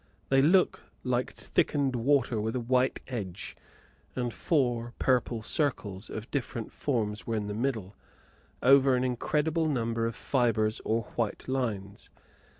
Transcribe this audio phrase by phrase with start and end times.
[0.29, 3.55] They look like thickened water with a white edge,
[4.15, 7.95] and four purple circles, of different forms, were in the middle,
[8.63, 12.09] over an incredible number of fibres or white lines.